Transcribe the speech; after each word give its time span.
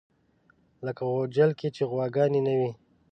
لکه 0.85 1.03
غوجل 1.11 1.51
کې 1.59 1.67
چې 1.75 1.83
غواګانې 1.91 2.39
نه 2.47 2.53
وي. 2.59 2.71